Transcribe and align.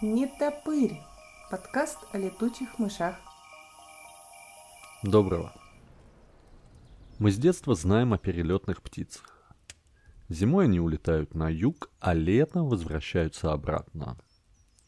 Не 0.00 0.28
топырь. 0.28 0.96
Подкаст 1.50 1.98
о 2.12 2.18
летучих 2.18 2.78
мышах. 2.78 3.16
Доброго. 5.02 5.52
Мы 7.18 7.32
с 7.32 7.36
детства 7.36 7.74
знаем 7.74 8.12
о 8.12 8.18
перелетных 8.18 8.80
птицах. 8.80 9.52
Зимой 10.28 10.66
они 10.66 10.78
улетают 10.78 11.34
на 11.34 11.48
юг, 11.50 11.90
а 11.98 12.14
летом 12.14 12.68
возвращаются 12.68 13.52
обратно. 13.52 14.16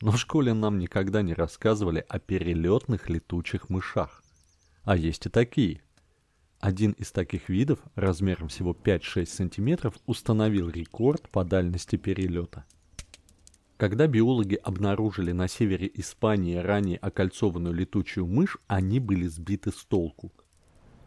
Но 0.00 0.12
в 0.12 0.16
школе 0.16 0.54
нам 0.54 0.78
никогда 0.78 1.22
не 1.22 1.34
рассказывали 1.34 2.06
о 2.08 2.20
перелетных 2.20 3.08
летучих 3.08 3.68
мышах. 3.68 4.22
А 4.84 4.96
есть 4.96 5.26
и 5.26 5.28
такие. 5.28 5.82
Один 6.60 6.92
из 6.92 7.10
таких 7.10 7.48
видов, 7.48 7.80
размером 7.96 8.46
всего 8.46 8.74
5-6 8.74 9.26
сантиметров, 9.26 9.96
установил 10.06 10.68
рекорд 10.68 11.28
по 11.30 11.42
дальности 11.42 11.96
перелета– 11.96 12.64
когда 13.80 14.06
биологи 14.06 14.56
обнаружили 14.56 15.32
на 15.32 15.48
севере 15.48 15.90
Испании 15.94 16.56
ранее 16.56 16.98
окольцованную 16.98 17.74
летучую 17.74 18.26
мышь, 18.26 18.58
они 18.66 19.00
были 19.00 19.26
сбиты 19.26 19.72
с 19.72 19.86
толку. 19.86 20.32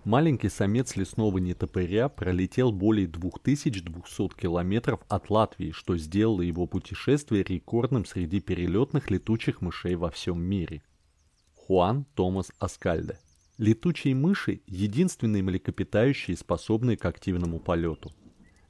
Маленький 0.06 0.50
самец 0.50 0.96
лесного 0.96 1.38
нетопыря 1.38 2.10
пролетел 2.10 2.72
более 2.72 3.06
2200 3.06 4.30
километров 4.36 5.02
от 5.08 5.30
Латвии, 5.30 5.70
что 5.70 5.98
сделало 5.98 6.42
его 6.42 6.66
путешествие 6.66 7.44
рекордным 7.44 8.06
среди 8.06 8.40
перелетных 8.40 9.12
летучих 9.12 9.62
мышей 9.62 9.94
во 9.94 10.10
всем 10.10 10.42
мире. 10.42 10.82
Хуан 11.54 12.06
Томас 12.16 12.52
Аскальде. 12.58 13.20
Летучие 13.60 14.16
мыши– 14.16 14.62
единственные 14.66 15.44
млекопитающие, 15.44 16.36
способные 16.36 16.98
к 16.98 17.06
активному 17.06 17.60
полету– 17.60 18.12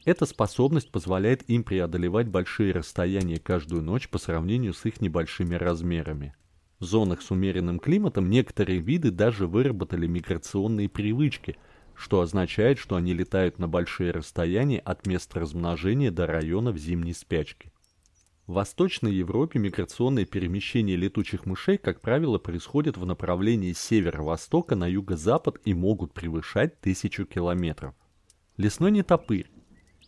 эта 0.05 0.25
способность 0.25 0.91
позволяет 0.91 1.49
им 1.49 1.63
преодолевать 1.63 2.27
большие 2.27 2.73
расстояния 2.73 3.40
каждую 3.40 3.82
ночь 3.82 4.10
по 4.10 4.18
сравнению 4.18 4.73
с 4.73 4.85
их 4.85 5.01
небольшими 5.01 5.55
размерами. 5.55 6.35
В 6.79 6.85
зонах 6.85 7.21
с 7.21 7.32
умеренным 7.32 7.79
климатом 7.79 8.29
некоторые 8.29 8.79
виды 8.79 9.12
даже 9.12 9.48
выработали 9.48 10.05
миграционные 10.05 10.90
привычки, 10.90 11.55
что 11.95 12.20
означает, 12.20 12.79
что 12.79 12.98
они 12.98 13.13
летают 13.13 13.60
на 13.60 13.68
большие 13.70 14.12
расстояния 14.12 14.79
от 14.79 15.07
мест 15.07 15.34
размножения 15.35 16.12
до 16.12 16.27
районов 16.27 16.77
зимней 16.77 17.13
спячки. 17.13 17.71
В 18.48 18.54
Восточной 18.54 19.13
Европе 19.13 19.57
миграционные 19.57 20.26
перемещения 20.26 20.98
летучих 20.98 21.45
мышей, 21.45 21.77
как 21.77 22.01
правило, 22.01 22.40
происходят 22.40 22.98
в 22.98 23.05
направлении 23.05 23.71
с 23.71 23.79
севера-востока 23.79 24.76
на 24.76 24.85
юго-запад 24.85 25.62
и 25.63 25.73
могут 25.73 26.13
превышать 26.13 26.82
тысячу 26.82 27.26
километров. 27.26 27.95
Лесной 28.57 28.91
нетопырь 28.91 29.49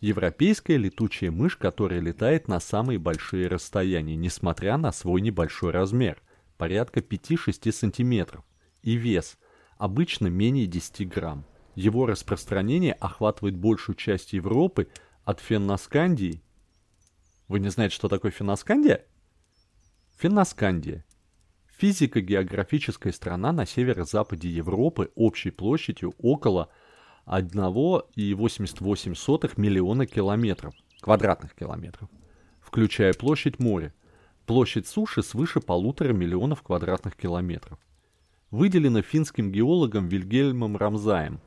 Европейская 0.02 0.78
летучая 0.78 1.32
мышь, 1.32 1.56
которая 1.56 2.00
летает 2.00 2.48
на 2.48 2.60
самые 2.60 3.00
большие 3.00 3.48
расстояния, 3.48 4.16
несмотря 4.16 4.78
на 4.78 4.92
свой 4.92 5.22
небольшой 5.22 5.72
размер, 5.72 6.22
порядка 6.58 7.00
5-6 7.00 7.72
см, 7.72 8.44
и 8.84 8.96
вес, 8.96 9.38
обычно 9.78 10.28
менее 10.28 10.68
10 10.68 11.08
грамм. 11.08 11.46
Его 11.76 12.06
распространение 12.06 12.94
охватывает 12.94 13.56
большую 13.56 13.96
часть 13.96 14.34
Европы 14.34 14.88
от 15.24 15.40
Фенноскандии. 15.40 16.42
Вы 17.48 17.60
не 17.60 17.70
знаете, 17.70 17.96
что 17.96 18.08
такое 18.08 18.32
Фенноскандия? 18.32 19.06
Фенноскандия. 20.18 21.06
Физико-географическая 21.78 23.12
страна 23.12 23.52
на 23.52 23.66
северо-западе 23.66 24.50
Европы 24.50 25.12
общей 25.16 25.52
площадью 25.52 26.14
около 26.20 26.70
1,88 27.26 29.54
миллиона 29.58 30.06
километров, 30.06 30.76
квадратных 31.02 31.56
километров, 31.56 32.08
включая 32.62 33.14
площадь 33.14 33.60
моря, 33.60 33.94
площадь 34.46 34.88
суши 34.88 35.24
свыше 35.24 35.60
полутора 35.60 36.14
миллионов 36.14 36.62
квадратных 36.62 37.16
километров. 37.16 37.80
Выделена 38.52 39.02
финским 39.02 39.52
геологом 39.52 40.08
Вильгельмом 40.08 40.78
Рамзаем 40.78 41.42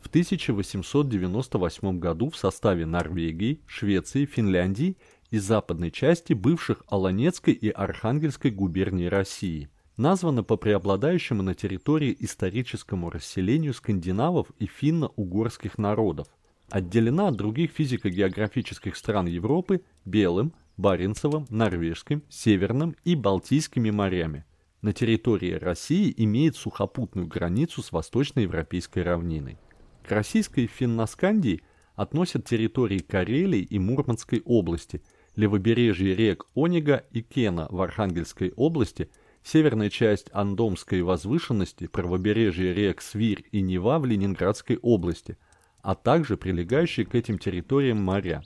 в 0.00 0.08
1898 0.08 1.98
году 1.98 2.30
в 2.30 2.36
составе 2.36 2.86
Норвегии, 2.86 3.60
Швеции, 3.66 4.24
Финляндии 4.24 4.96
и 5.30 5.38
западной 5.38 5.90
части 5.90 6.32
бывших 6.32 6.84
Аланецкой 6.88 7.52
и 7.52 7.68
Архангельской 7.68 8.50
губернии 8.50 9.06
России– 9.06 9.68
названа 9.98 10.44
по 10.44 10.56
преобладающему 10.56 11.42
на 11.42 11.54
территории 11.54 12.16
историческому 12.20 13.10
расселению 13.10 13.74
скандинавов 13.74 14.50
и 14.58 14.66
финно-угорских 14.66 15.76
народов. 15.76 16.28
Отделена 16.70 17.28
от 17.28 17.36
других 17.36 17.72
физико-географических 17.72 18.96
стран 18.96 19.26
Европы 19.26 19.82
Белым, 20.04 20.54
Баренцевым, 20.76 21.46
Норвежским, 21.50 22.22
Северным 22.28 22.94
и 23.04 23.16
Балтийскими 23.16 23.90
морями. 23.90 24.44
На 24.80 24.92
территории 24.92 25.52
России 25.52 26.14
имеет 26.16 26.54
сухопутную 26.54 27.26
границу 27.26 27.82
с 27.82 27.90
восточноевропейской 27.90 29.02
равниной. 29.02 29.58
К 30.06 30.12
российской 30.12 30.66
Финноскандии 30.66 31.62
относят 31.96 32.44
территории 32.44 33.00
Карелии 33.00 33.62
и 33.62 33.80
Мурманской 33.80 34.40
области, 34.44 35.02
левобережье 35.34 36.14
рек 36.14 36.46
Онега 36.54 37.04
и 37.10 37.22
Кена 37.22 37.66
в 37.70 37.80
Архангельской 37.80 38.52
области– 38.54 39.10
северная 39.48 39.88
часть 39.88 40.28
Андомской 40.32 41.00
возвышенности, 41.00 41.86
правобережье 41.86 42.74
рек 42.74 43.00
Свирь 43.00 43.46
и 43.50 43.62
Нева 43.62 43.98
в 43.98 44.04
Ленинградской 44.04 44.76
области, 44.82 45.38
а 45.80 45.94
также 45.94 46.36
прилегающие 46.36 47.06
к 47.06 47.14
этим 47.14 47.38
территориям 47.38 47.98
моря. 47.98 48.42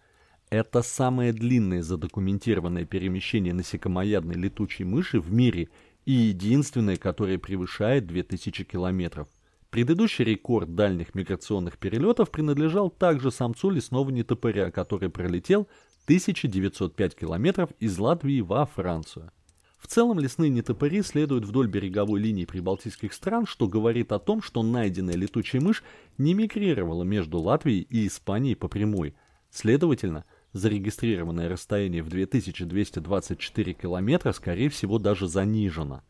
это 0.50 0.82
самое 0.82 1.32
длинное 1.32 1.82
задокументированное 1.82 2.84
перемещение 2.84 3.54
насекомоядной 3.54 4.34
летучей 4.34 4.84
мыши 4.84 5.20
в 5.20 5.32
мире 5.32 5.68
и 6.04 6.12
единственное, 6.12 6.96
которое 6.96 7.38
превышает 7.38 8.06
2000 8.06 8.64
километров. 8.64 9.28
Предыдущий 9.70 10.24
рекорд 10.24 10.74
дальних 10.74 11.14
миграционных 11.14 11.78
перелетов 11.78 12.32
принадлежал 12.32 12.90
также 12.90 13.30
самцу 13.30 13.70
лесного 13.70 14.10
нетопыря, 14.10 14.72
который 14.72 15.08
пролетел 15.08 15.68
1905 16.06 17.14
километров 17.14 17.70
из 17.78 17.96
Латвии 17.96 18.40
во 18.40 18.66
Францию. 18.66 19.30
В 19.78 19.86
целом 19.86 20.18
лесные 20.18 20.50
нетопыри 20.50 21.02
следуют 21.02 21.44
вдоль 21.44 21.68
береговой 21.68 22.20
линии 22.20 22.44
прибалтийских 22.44 23.12
стран, 23.14 23.46
что 23.46 23.68
говорит 23.68 24.10
о 24.10 24.18
том, 24.18 24.42
что 24.42 24.64
найденная 24.64 25.14
летучая 25.14 25.62
мышь 25.62 25.84
не 26.18 26.34
мигрировала 26.34 27.04
между 27.04 27.38
Латвией 27.38 27.86
и 27.88 28.08
Испанией 28.08 28.56
по 28.56 28.66
прямой. 28.66 29.14
Следовательно, 29.50 30.24
зарегистрированное 30.52 31.48
расстояние 31.48 32.02
в 32.02 32.08
2224 32.08 33.72
километра, 33.74 34.32
скорее 34.32 34.68
всего, 34.68 34.98
даже 34.98 35.26
занижено. 35.26 36.02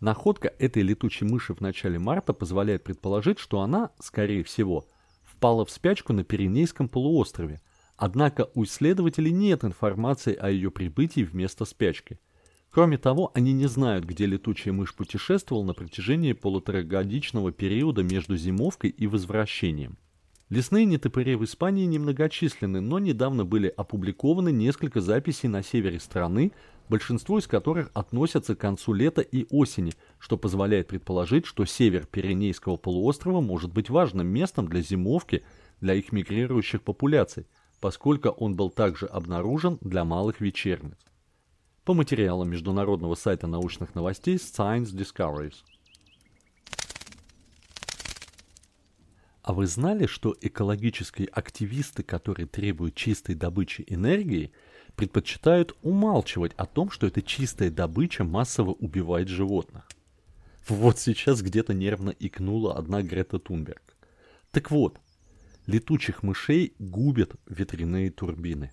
Находка 0.00 0.52
этой 0.58 0.82
летучей 0.82 1.26
мыши 1.26 1.54
в 1.54 1.60
начале 1.60 1.98
марта 1.98 2.32
позволяет 2.32 2.84
предположить, 2.84 3.38
что 3.38 3.60
она, 3.60 3.92
скорее 3.98 4.44
всего, 4.44 4.86
впала 5.22 5.64
в 5.64 5.70
спячку 5.70 6.12
на 6.12 6.22
Пиренейском 6.22 6.88
полуострове, 6.88 7.60
однако 7.96 8.50
у 8.54 8.64
исследователей 8.64 9.32
нет 9.32 9.64
информации 9.64 10.34
о 10.34 10.50
ее 10.50 10.70
прибытии 10.70 11.22
вместо 11.22 11.64
спячки. 11.64 12.18
Кроме 12.70 12.98
того, 12.98 13.30
они 13.32 13.54
не 13.54 13.68
знают, 13.68 14.04
где 14.04 14.26
летучая 14.26 14.74
мышь 14.74 14.94
путешествовала 14.94 15.64
на 15.64 15.72
протяжении 15.72 16.34
полуторагодичного 16.34 17.50
периода 17.50 18.02
между 18.02 18.36
зимовкой 18.36 18.90
и 18.90 19.06
возвращением. 19.06 19.96
Лесные 20.48 20.84
нетопыри 20.84 21.34
в 21.34 21.42
Испании 21.42 21.86
немногочисленны, 21.86 22.80
но 22.80 23.00
недавно 23.00 23.44
были 23.44 23.66
опубликованы 23.66 24.52
несколько 24.52 25.00
записей 25.00 25.48
на 25.48 25.64
севере 25.64 25.98
страны, 25.98 26.52
большинство 26.88 27.40
из 27.40 27.48
которых 27.48 27.90
относятся 27.94 28.54
к 28.54 28.60
концу 28.60 28.92
лета 28.92 29.22
и 29.22 29.44
осени, 29.50 29.92
что 30.20 30.36
позволяет 30.36 30.86
предположить, 30.86 31.46
что 31.46 31.64
север 31.64 32.06
Пиренейского 32.06 32.76
полуострова 32.76 33.40
может 33.40 33.72
быть 33.72 33.90
важным 33.90 34.28
местом 34.28 34.68
для 34.68 34.82
зимовки 34.82 35.44
для 35.80 35.94
их 35.94 36.12
мигрирующих 36.12 36.80
популяций, 36.82 37.48
поскольку 37.80 38.28
он 38.28 38.54
был 38.54 38.70
также 38.70 39.06
обнаружен 39.06 39.78
для 39.80 40.04
малых 40.04 40.40
вечерниц. 40.40 40.96
По 41.84 41.92
материалам 41.92 42.50
международного 42.50 43.16
сайта 43.16 43.48
научных 43.48 43.96
новостей 43.96 44.36
Science 44.36 44.94
Discoveries. 44.94 45.56
А 49.46 49.52
вы 49.52 49.68
знали, 49.68 50.06
что 50.06 50.36
экологические 50.40 51.28
активисты, 51.28 52.02
которые 52.02 52.48
требуют 52.48 52.96
чистой 52.96 53.36
добычи 53.36 53.84
энергии, 53.86 54.50
предпочитают 54.96 55.76
умалчивать 55.82 56.52
о 56.56 56.66
том, 56.66 56.90
что 56.90 57.06
эта 57.06 57.22
чистая 57.22 57.70
добыча 57.70 58.24
массово 58.24 58.72
убивает 58.72 59.28
животных? 59.28 59.88
Вот 60.68 60.98
сейчас 60.98 61.42
где-то 61.42 61.74
нервно 61.74 62.10
икнула 62.18 62.76
одна 62.76 63.02
Грета 63.02 63.38
Тунберг. 63.38 63.94
Так 64.50 64.72
вот, 64.72 64.98
летучих 65.66 66.24
мышей 66.24 66.74
губят 66.80 67.36
ветряные 67.46 68.10
турбины. 68.10 68.72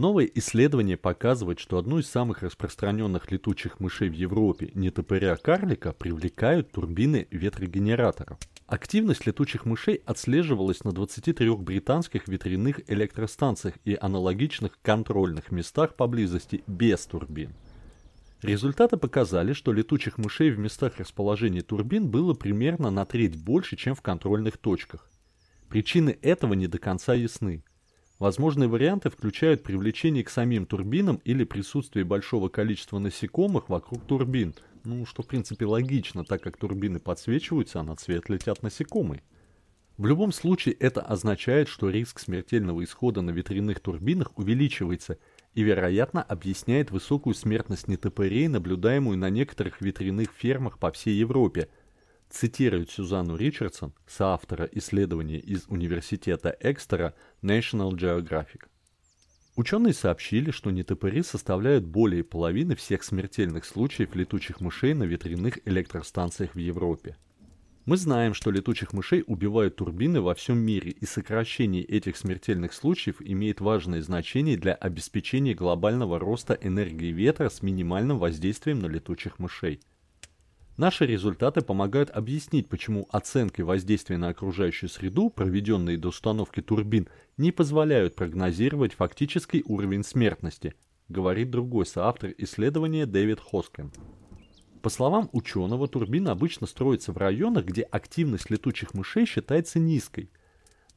Новые 0.00 0.30
исследования 0.38 0.96
показывают, 0.96 1.60
что 1.60 1.76
одну 1.76 1.98
из 1.98 2.08
самых 2.08 2.40
распространенных 2.42 3.30
летучих 3.30 3.80
мышей 3.80 4.08
в 4.08 4.14
Европе, 4.14 4.70
нетопыря 4.72 5.36
карлика, 5.36 5.92
привлекают 5.92 6.72
турбины 6.72 7.28
ветрогенераторов. 7.30 8.38
Активность 8.66 9.26
летучих 9.26 9.66
мышей 9.66 10.00
отслеживалась 10.06 10.84
на 10.84 10.92
23 10.92 11.54
британских 11.56 12.28
ветряных 12.28 12.80
электростанциях 12.90 13.74
и 13.84 13.94
аналогичных 14.00 14.80
контрольных 14.80 15.50
местах 15.50 15.96
поблизости 15.96 16.64
без 16.66 17.04
турбин. 17.04 17.52
Результаты 18.40 18.96
показали, 18.96 19.52
что 19.52 19.70
летучих 19.70 20.16
мышей 20.16 20.50
в 20.50 20.58
местах 20.58 20.96
расположения 20.96 21.60
турбин 21.60 22.08
было 22.08 22.32
примерно 22.32 22.90
на 22.90 23.04
треть 23.04 23.36
больше, 23.36 23.76
чем 23.76 23.94
в 23.94 24.00
контрольных 24.00 24.56
точках. 24.56 25.10
Причины 25.68 26.18
этого 26.22 26.54
не 26.54 26.68
до 26.68 26.78
конца 26.78 27.12
ясны. 27.12 27.62
Возможные 28.20 28.68
варианты 28.68 29.08
включают 29.08 29.62
привлечение 29.62 30.22
к 30.22 30.28
самим 30.28 30.66
турбинам 30.66 31.22
или 31.24 31.42
присутствие 31.44 32.04
большого 32.04 32.50
количества 32.50 32.98
насекомых 32.98 33.70
вокруг 33.70 34.04
турбин, 34.04 34.54
ну, 34.84 35.06
что 35.06 35.22
в 35.22 35.26
принципе 35.26 35.64
логично, 35.64 36.22
так 36.22 36.42
как 36.42 36.58
турбины 36.58 37.00
подсвечиваются, 37.00 37.80
а 37.80 37.82
на 37.82 37.96
цвет 37.96 38.28
летят 38.28 38.62
насекомые. 38.62 39.22
В 39.96 40.04
любом 40.04 40.32
случае 40.32 40.74
это 40.74 41.00
означает, 41.00 41.68
что 41.68 41.88
риск 41.88 42.20
смертельного 42.20 42.84
исхода 42.84 43.22
на 43.22 43.30
ветряных 43.30 43.80
турбинах 43.80 44.36
увеличивается 44.36 45.18
и, 45.54 45.62
вероятно, 45.62 46.22
объясняет 46.22 46.90
высокую 46.90 47.32
смертность 47.32 47.88
нетопырей, 47.88 48.48
наблюдаемую 48.48 49.16
на 49.16 49.30
некоторых 49.30 49.80
ветряных 49.80 50.28
фермах 50.36 50.78
по 50.78 50.92
всей 50.92 51.14
Европе– 51.14 51.70
цитирует 52.30 52.90
Сюзанну 52.90 53.36
Ричардсон, 53.36 53.92
соавтора 54.06 54.68
исследования 54.72 55.38
из 55.38 55.66
Университета 55.68 56.56
Экстера 56.60 57.14
National 57.42 57.90
Geographic. 57.92 58.66
Ученые 59.56 59.92
сообщили, 59.92 60.52
что 60.52 60.70
нетопыри 60.70 61.22
составляют 61.22 61.84
более 61.84 62.24
половины 62.24 62.76
всех 62.76 63.02
смертельных 63.02 63.64
случаев 63.64 64.14
летучих 64.14 64.60
мышей 64.60 64.94
на 64.94 65.02
ветряных 65.02 65.58
электростанциях 65.66 66.54
в 66.54 66.58
Европе. 66.58 67.16
Мы 67.84 67.96
знаем, 67.96 68.34
что 68.34 68.50
летучих 68.50 68.92
мышей 68.92 69.24
убивают 69.26 69.76
турбины 69.76 70.20
во 70.20 70.34
всем 70.34 70.58
мире, 70.58 70.92
и 70.92 71.04
сокращение 71.06 71.82
этих 71.82 72.16
смертельных 72.16 72.72
случаев 72.72 73.16
имеет 73.20 73.60
важное 73.60 74.00
значение 74.02 74.56
для 74.56 74.74
обеспечения 74.74 75.54
глобального 75.54 76.18
роста 76.18 76.54
энергии 76.54 77.10
ветра 77.10 77.48
с 77.48 77.62
минимальным 77.62 78.18
воздействием 78.18 78.78
на 78.78 78.86
летучих 78.86 79.38
мышей. 79.38 79.80
Наши 80.80 81.04
результаты 81.04 81.60
помогают 81.60 82.08
объяснить, 82.08 82.66
почему 82.66 83.06
оценки 83.10 83.60
воздействия 83.60 84.16
на 84.16 84.28
окружающую 84.28 84.88
среду, 84.88 85.28
проведенные 85.28 85.98
до 85.98 86.08
установки 86.08 86.62
турбин, 86.62 87.06
не 87.36 87.52
позволяют 87.52 88.14
прогнозировать 88.14 88.94
фактический 88.94 89.62
уровень 89.66 90.02
смертности, 90.02 90.72
говорит 91.10 91.50
другой 91.50 91.84
соавтор 91.84 92.32
исследования 92.38 93.04
Дэвид 93.04 93.40
Хоскен. 93.40 93.92
По 94.80 94.88
словам 94.88 95.28
ученого, 95.32 95.86
турбины 95.86 96.30
обычно 96.30 96.66
строятся 96.66 97.12
в 97.12 97.18
районах, 97.18 97.66
где 97.66 97.82
активность 97.82 98.48
летучих 98.48 98.94
мышей 98.94 99.26
считается 99.26 99.78
низкой. 99.78 100.30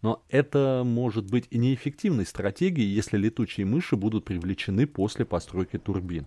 Но 0.01 0.24
это 0.30 0.83
может 0.85 1.30
быть 1.30 1.47
и 1.50 1.57
неэффективной 1.57 2.25
стратегией, 2.25 2.88
если 2.88 3.18
летучие 3.18 3.65
мыши 3.65 3.97
будут 3.97 4.24
привлечены 4.24 4.88
после 4.88 5.25
постройки 5.25 5.77
турбин. 5.77 6.25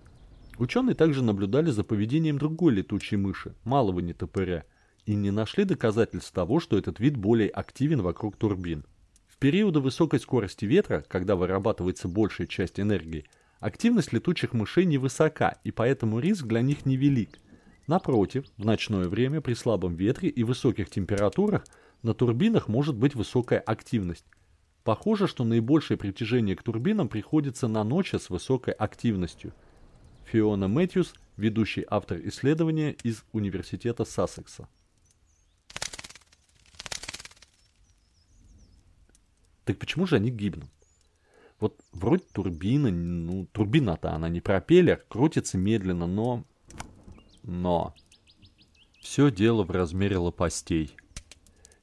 Ученые 0.59 0.95
также 0.95 1.23
наблюдали 1.23 1.71
за 1.71 1.85
поведением 1.85 2.39
другой 2.39 2.73
летучей 2.73 3.19
мыши, 3.19 3.55
малого 3.65 4.01
нетопыря, 4.01 4.65
и 5.05 5.15
не 5.15 5.31
нашли 5.31 5.65
доказательств 5.65 6.33
того, 6.33 6.61
что 6.61 6.79
этот 6.79 6.99
вид 6.99 7.17
более 7.17 7.51
активен 7.51 8.01
вокруг 8.01 8.37
турбин. 8.37 8.85
В 9.29 9.37
периоды 9.37 9.81
высокой 9.81 10.19
скорости 10.19 10.65
ветра, 10.65 11.05
когда 11.09 11.37
вырабатывается 11.37 12.09
большая 12.09 12.47
часть 12.47 12.81
энергии, 12.81 13.27
активность 13.61 14.15
летучих 14.15 14.55
мышей 14.55 14.87
невысока, 14.87 15.59
и 15.63 15.71
поэтому 15.73 16.21
риск 16.21 16.47
для 16.47 16.63
них 16.63 16.87
невелик. 16.87 17.39
Напротив, 17.87 18.47
в 18.57 18.65
ночное 18.65 19.09
время 19.09 19.43
при 19.43 19.53
слабом 19.53 19.95
ветре 19.95 20.31
и 20.31 20.43
высоких 20.43 20.89
температурах 20.89 21.67
на 22.03 22.15
турбинах 22.15 22.67
может 22.67 22.97
быть 22.97 23.15
высокая 23.15 23.61
активность. 23.61 24.25
Похоже, 24.85 25.27
что 25.27 25.45
наибольшее 25.45 25.99
притяжение 25.99 26.57
к 26.57 26.63
турбинам 26.63 27.09
приходится 27.09 27.69
на 27.69 27.85
ночи 27.85 28.17
с 28.17 28.31
высокой 28.31 28.73
активностью– 28.73 29.53
Фиона 30.27 30.69
Мэтьюс, 30.69 31.15
ведущий 31.37 31.85
автор 31.89 32.19
исследования 32.25 32.97
из 33.03 33.25
Университета 33.33 34.05
Сассекса. 34.05 34.69
Так 39.65 39.79
почему 39.79 40.07
же 40.07 40.17
они 40.17 40.31
гибнут? 40.31 40.71
Вот 41.59 41.81
вроде 41.93 42.25
турбина, 42.33 42.91
ну, 42.91 43.47
турбина-то 43.53 44.13
она 44.13 44.29
не 44.29 44.41
пропеллер, 44.41 45.05
крутится 45.09 45.59
медленно, 45.59 46.07
но... 46.07 46.45
Но... 47.43 47.95
Все 49.01 49.31
дело 49.31 49.63
в 49.63 49.71
размере 49.71 50.19
лопастей. 50.19 50.97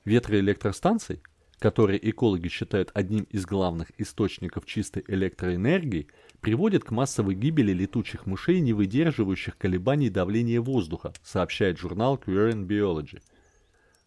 Ветроэлектростанций, 0.03 1.23
которые 1.57 2.09
экологи 2.09 2.49
считают 2.49 2.91
одним 2.93 3.23
из 3.29 3.45
главных 3.45 3.91
источников 3.97 4.65
чистой 4.65 5.05
электроэнергии, 5.07 6.07
приводит 6.43 6.83
к 6.83 6.91
массовой 6.91 7.35
гибели 7.35 7.71
летучих 7.71 8.25
мышей, 8.25 8.59
не 8.59 8.73
выдерживающих 8.73 9.57
колебаний 9.57 10.09
давления 10.09 10.59
воздуха, 10.59 11.13
сообщает 11.23 11.79
журнал 11.79 12.21
Current 12.23 12.67
Biology. 12.67 13.21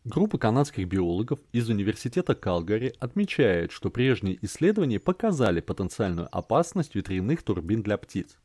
Группа 0.05 0.37
канадских 0.37 0.87
биологов 0.87 1.41
из 1.53 1.71
Университета 1.71 2.35
Калгари 2.35 2.95
отмечает, 3.01 3.73
что 3.73 3.91
прежние 3.91 4.39
исследования 4.45 5.01
показали 5.01 5.61
потенциальную 5.61 6.29
опасность 6.31 6.95
ветряных 6.95 7.43
турбин 7.43 7.83
для 7.83 7.97
птиц. 7.97 8.37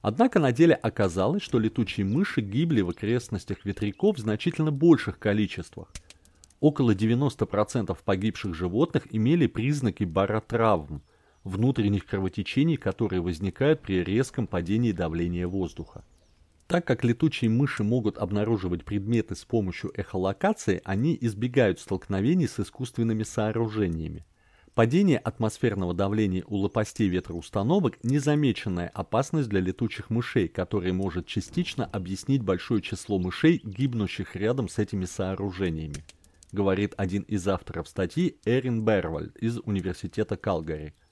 Однако 0.00 0.40
на 0.40 0.50
деле 0.50 0.74
оказалось, 0.74 1.42
что 1.42 1.60
летучие 1.60 2.04
мыши 2.04 2.40
гибли 2.40 2.80
в 2.80 2.90
окрестностях 2.90 3.64
ветряков 3.64 4.16
в 4.16 4.20
значительно 4.20 4.72
больших 4.72 5.20
количествах. 5.20 5.92
Около 6.58 6.90
90% 6.90 7.96
погибших 8.04 8.52
животных 8.52 9.04
имели 9.14 9.46
признаки 9.46 10.02
баротравм– 10.02 11.02
внутренних 11.46 12.06
кровотечений, 12.06 12.76
которые 12.76 13.22
возникают 13.22 13.80
при 13.80 14.02
резком 14.02 14.46
падении 14.46 14.92
давления 14.92 15.46
воздуха. 15.46 16.04
Так 16.66 16.84
как 16.84 17.04
летучие 17.04 17.48
мыши 17.48 17.84
могут 17.84 18.18
обнаруживать 18.18 18.84
предметы 18.84 19.36
с 19.36 19.44
помощью 19.44 19.92
эхолокации, 19.94 20.82
они 20.84 21.16
избегают 21.20 21.78
столкновений 21.78 22.48
с 22.48 22.58
искусственными 22.58 23.22
сооружениями. 23.22 24.26
Падение 24.74 25.18
атмосферного 25.18 25.94
давления 25.94 26.44
у 26.48 26.56
лопастей 26.56 27.08
ветроустановок– 27.08 27.96
незамеченная 28.02 28.88
опасность 28.88 29.48
для 29.48 29.60
летучих 29.60 30.10
мышей, 30.10 30.48
которая 30.48 30.92
может 30.92 31.26
частично 31.26 31.86
объяснить 31.86 32.42
большое 32.42 32.82
число 32.82 33.18
мышей, 33.18 33.60
гибнущих 33.62 34.34
рядом 34.34 34.68
с 34.68 34.78
этими 34.78 35.04
сооружениями, 35.04 36.04
говорит 36.50 36.92
один 36.98 37.22
из 37.22 37.46
авторов 37.46 37.88
статьи 37.88 38.36
Эрин 38.44 38.84
Бервальд 38.84 39.36
из 39.36 39.58
Университета 39.60 40.36
Калгари– 40.36 40.92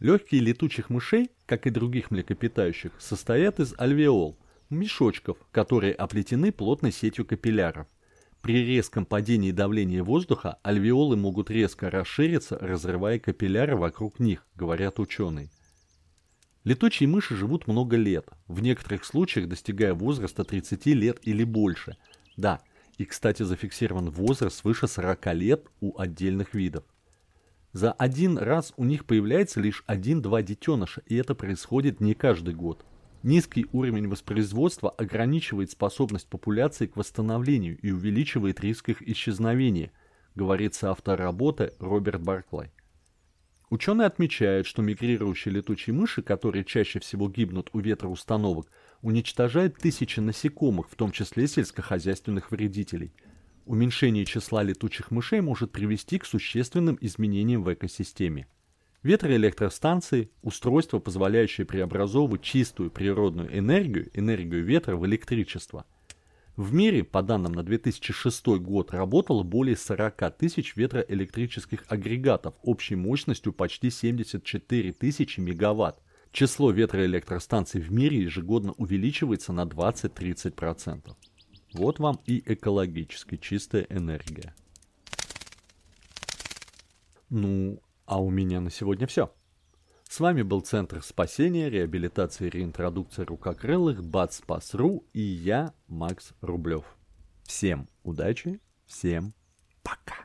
Легкие 0.00 0.40
летучих 0.40 0.90
мышей, 0.90 1.30
как 1.46 1.66
и 1.66 1.70
других 1.70 2.10
млекопитающих, 2.10 2.92
состоят 2.98 3.58
из 3.58 3.74
альвеол, 3.78 4.38
мешочков, 4.70 5.38
которые 5.50 5.92
оплетены 5.92 6.52
плотной 6.52 6.92
сетью 6.92 7.24
капилляров. 7.24 7.88
При 8.40 8.64
резком 8.64 9.04
падении 9.04 9.50
давления 9.50 10.04
воздуха 10.04 10.58
альвеолы 10.62 11.16
могут 11.16 11.50
резко 11.50 11.90
расшириться, 11.90 12.56
разрывая 12.60 13.18
капилляры 13.18 13.76
вокруг 13.76 14.20
них, 14.20 14.46
говорят 14.54 15.00
ученые. 15.00 15.50
Летучие 16.62 17.08
мыши 17.08 17.34
живут 17.34 17.66
много 17.66 17.96
лет, 17.96 18.28
в 18.46 18.60
некоторых 18.60 19.04
случаях 19.04 19.48
достигая 19.48 19.94
возраста 19.94 20.44
30 20.44 20.86
лет 20.86 21.18
или 21.22 21.42
больше. 21.42 21.96
Да, 22.36 22.60
и, 22.98 23.04
кстати, 23.04 23.42
зафиксирован 23.42 24.10
возраст 24.10 24.58
свыше 24.58 24.86
40 24.86 25.34
лет 25.34 25.66
у 25.80 25.98
отдельных 25.98 26.54
видов. 26.54 26.84
За 27.72 27.92
один 27.92 28.38
раз 28.38 28.72
у 28.76 28.84
них 28.84 29.04
появляется 29.04 29.60
лишь 29.60 29.84
один-два 29.86 30.42
детеныша, 30.42 31.02
и 31.06 31.16
это 31.16 31.34
происходит 31.34 32.00
не 32.00 32.14
каждый 32.14 32.54
год. 32.54 32.84
Низкий 33.22 33.66
уровень 33.72 34.08
воспроизводства 34.08 34.90
ограничивает 34.90 35.70
способность 35.70 36.28
популяции 36.28 36.86
к 36.86 36.96
восстановлению 36.96 37.76
и 37.78 37.90
увеличивает 37.90 38.60
риск 38.60 38.88
их 38.88 39.02
исчезновения, 39.02 39.90
говорит 40.34 40.74
соавтор 40.74 41.18
работы 41.18 41.72
Роберт 41.78 42.22
Барклай. 42.22 42.72
Ученые 43.70 44.06
отмечают, 44.06 44.66
что 44.66 44.80
мигрирующие 44.80 45.52
летучие 45.52 45.92
мыши, 45.92 46.22
которые 46.22 46.64
чаще 46.64 47.00
всего 47.00 47.28
гибнут 47.28 47.68
у 47.74 47.80
ветроустановок, 47.80 48.70
уничтожают 49.02 49.76
тысячи 49.76 50.20
насекомых, 50.20 50.88
в 50.88 50.94
том 50.94 51.12
числе 51.12 51.46
сельскохозяйственных 51.46 52.50
вредителей– 52.50 53.12
Уменьшение 53.68 54.24
числа 54.24 54.62
летучих 54.62 55.10
мышей 55.10 55.42
может 55.42 55.72
привести 55.72 56.18
к 56.18 56.24
существенным 56.24 56.96
изменениям 57.02 57.62
в 57.62 57.70
экосистеме. 57.70 58.46
Ветроэлектростанции– 59.02 60.30
устройства, 60.42 61.00
позволяющие 61.00 61.66
преобразовывать 61.66 62.40
чистую 62.40 62.90
природную 62.90 63.58
энергию, 63.58 64.08
энергию 64.14 64.64
ветра 64.64 64.96
в 64.96 65.04
электричество. 65.04 65.84
В 66.56 66.72
мире, 66.72 67.04
по 67.04 67.20
данным 67.20 67.52
на 67.52 67.62
2006 67.62 68.46
год, 68.58 68.92
работало 68.94 69.42
более 69.42 69.76
40 69.76 70.38
тысяч 70.38 70.74
ветроэлектрических 70.74 71.84
агрегатов 71.88 72.54
общей 72.62 72.96
мощностью 72.96 73.52
почти 73.52 73.90
74 73.90 74.94
тысячи 74.94 75.40
мегаватт. 75.40 76.00
Число 76.32 76.70
ветроэлектростанций 76.70 77.82
в 77.82 77.92
мире 77.92 78.22
ежегодно 78.22 78.72
увеличивается 78.78 79.52
на 79.52 79.64
20-30%. 79.64 81.14
Вот 81.72 81.98
вам 81.98 82.20
и 82.26 82.42
экологически 82.44 83.36
чистая 83.36 83.86
энергия. 83.90 84.54
Ну, 87.28 87.80
а 88.06 88.20
у 88.22 88.30
меня 88.30 88.60
на 88.60 88.70
сегодня 88.70 89.06
все. 89.06 89.32
С 90.08 90.20
вами 90.20 90.40
был 90.40 90.62
Центр 90.62 91.02
спасения, 91.02 91.68
реабилитации 91.68 92.46
и 92.46 92.50
реинтродукции 92.50 93.22
рукокрылых 93.22 94.02
БАЦ-СПАС.ру 94.02 95.04
и 95.12 95.20
я, 95.20 95.74
Макс 95.86 96.32
Рублев. 96.40 96.84
Всем 97.44 97.88
удачи, 98.02 98.60
всем 98.86 99.34
пока. 99.82 100.17